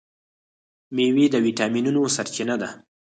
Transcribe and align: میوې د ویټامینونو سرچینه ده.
میوې 0.95 1.25
د 1.33 1.35
ویټامینونو 1.45 2.01
سرچینه 2.15 2.55
ده. 2.61 2.69